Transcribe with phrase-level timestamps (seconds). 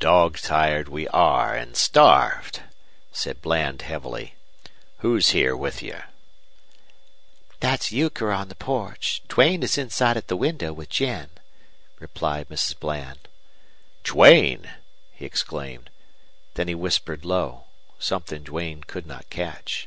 [0.00, 2.62] "Dog tired we are and starved,"
[3.12, 4.34] said Bland, heavily.
[4.98, 6.02] "Who's here with you?"
[7.60, 9.22] "That's Euchre on the porch.
[9.28, 11.30] Duane is inside at the window with Jen,"
[12.00, 12.80] replied Mrs.
[12.80, 13.28] Bland.
[14.02, 14.68] "Duane!"
[15.12, 15.88] he exclaimed.
[16.54, 17.66] Then he whispered low
[18.00, 19.86] something Duane could not catch.